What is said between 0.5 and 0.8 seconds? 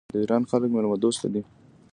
خلک